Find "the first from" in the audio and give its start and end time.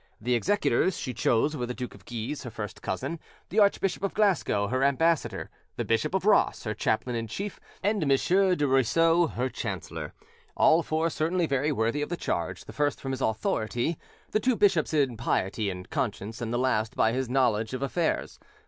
12.65-13.11